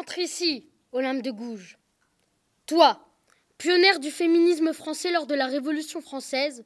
[0.00, 1.76] Entre ici, Olympe de Gouges.
[2.64, 3.06] Toi,
[3.58, 6.64] pionnière du féminisme français lors de la Révolution française,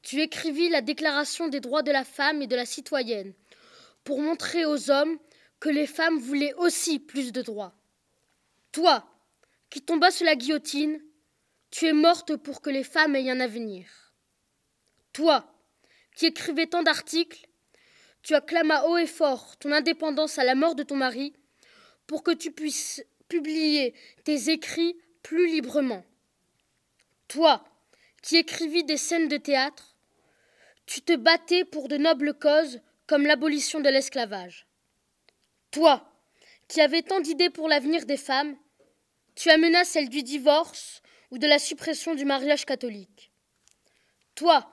[0.00, 3.34] tu écrivis la Déclaration des droits de la femme et de la citoyenne
[4.04, 5.18] pour montrer aux hommes
[5.60, 7.74] que les femmes voulaient aussi plus de droits.
[8.72, 9.06] Toi,
[9.68, 10.98] qui tombas sous la guillotine,
[11.70, 14.14] tu es morte pour que les femmes aient un avenir.
[15.12, 15.44] Toi,
[16.16, 17.46] qui écrivais tant d'articles,
[18.22, 21.34] tu acclamas haut et fort ton indépendance à la mort de ton mari
[22.10, 26.04] pour que tu puisses publier tes écrits plus librement.
[27.28, 27.62] Toi,
[28.20, 29.94] qui écrivis des scènes de théâtre,
[30.86, 34.66] tu te battais pour de nobles causes comme l'abolition de l'esclavage.
[35.70, 36.12] Toi,
[36.66, 38.56] qui avais tant d'idées pour l'avenir des femmes,
[39.36, 43.30] tu amena celle du divorce ou de la suppression du mariage catholique.
[44.34, 44.68] Toi,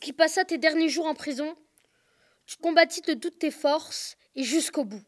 [0.00, 1.56] qui passa tes derniers jours en prison,
[2.46, 5.04] tu combattis de toutes tes forces et jusqu'au bout.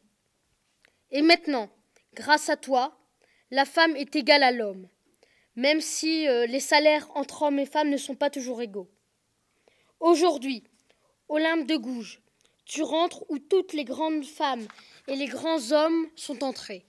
[1.11, 1.69] Et maintenant,
[2.13, 2.97] grâce à toi,
[3.51, 4.87] la femme est égale à l'homme,
[5.55, 8.89] même si euh, les salaires entre hommes et femmes ne sont pas toujours égaux.
[9.99, 10.63] Aujourd'hui,
[11.29, 12.21] Olympe de Gouges,
[12.65, 14.67] tu rentres où toutes les grandes femmes
[15.07, 16.85] et les grands hommes sont entrés.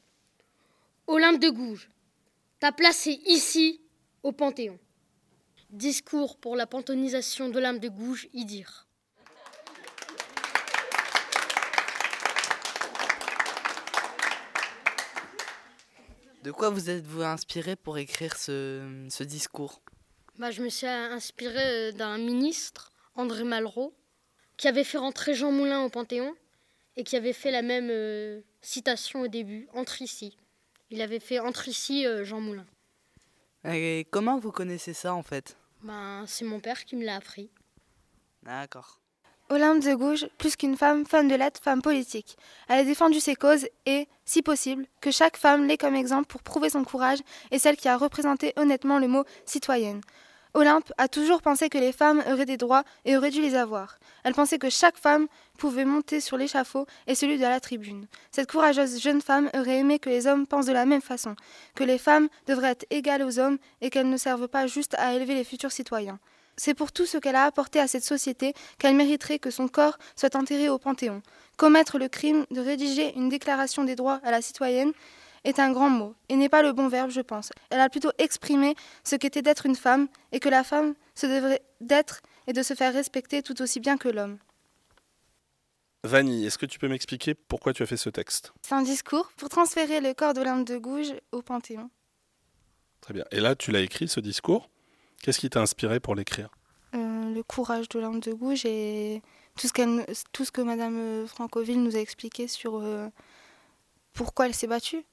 [1.06, 1.88] Olympe de Gouges,
[2.58, 3.80] ta place est ici,
[4.24, 4.78] au Panthéon.
[5.70, 8.87] Discours pour la panthéonisation d'Olympe de Gouges, Idir.
[16.48, 19.82] De quoi vous êtes-vous inspiré pour écrire ce, discours?
[20.38, 23.94] Bah, Je me suis inspiré d'un ministre, André Malraux,
[24.56, 26.34] qui avait fait rentrer Jean Moulin au Panthéon
[26.96, 30.38] et qui avait fait la même euh, citation au début, entre ici.
[30.88, 32.64] Il avait fait entre ici euh, Jean Moulin.
[33.66, 35.54] Et comment vous connaissez ça en fait?
[35.82, 37.50] Ben, C'est mon père qui me l'a appris.
[38.42, 39.02] D'accord.
[39.50, 42.36] Olympe de Gouges, plus qu'une femme, femme de lettres, femme politique.
[42.68, 46.42] Elle a défendu ses causes et, si possible, que chaque femme l'ait comme exemple pour
[46.42, 50.02] prouver son courage et celle qui a représenté honnêtement le mot citoyenne.
[50.54, 53.98] Olympe a toujours pensé que les femmes auraient des droits et auraient dû les avoir.
[54.24, 58.06] Elle pensait que chaque femme pouvait monter sur l'échafaud et celui de la tribune.
[58.30, 61.36] Cette courageuse jeune femme aurait aimé que les hommes pensent de la même façon,
[61.74, 65.14] que les femmes devraient être égales aux hommes et qu'elles ne servent pas juste à
[65.14, 66.18] élever les futurs citoyens.
[66.58, 69.96] C'est pour tout ce qu'elle a apporté à cette société qu'elle mériterait que son corps
[70.16, 71.22] soit enterré au Panthéon.
[71.56, 74.92] Commettre le crime de rédiger une déclaration des droits à la citoyenne
[75.44, 77.50] est un grand mot, et n'est pas le bon verbe, je pense.
[77.70, 78.74] Elle a plutôt exprimé
[79.04, 82.74] ce qu'était d'être une femme, et que la femme se devrait d'être et de se
[82.74, 84.38] faire respecter tout aussi bien que l'homme.
[86.02, 88.52] Vanny, est-ce que tu peux m'expliquer pourquoi tu as fait ce texte?
[88.66, 91.88] C'est un discours pour transférer le corps d'Olympe de Gouges au Panthéon.
[93.00, 93.24] Très bien.
[93.30, 94.68] Et là, tu l'as écrit, ce discours?
[95.22, 96.50] Qu'est-ce qui t'a inspiré pour l'écrire?
[96.94, 99.22] Euh, Le courage d'Olympe de Gouges et
[99.56, 103.08] tout ce, que Madame Francoville nous a expliqué sur euh,
[104.12, 105.04] pourquoi elle s'est battue.